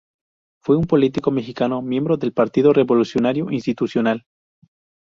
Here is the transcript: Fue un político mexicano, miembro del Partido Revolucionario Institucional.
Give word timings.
Fue 0.63 0.77
un 0.77 0.85
político 0.87 1.29
mexicano, 1.29 1.83
miembro 1.83 2.17
del 2.17 2.33
Partido 2.33 2.73
Revolucionario 2.73 3.51
Institucional. 3.51 4.25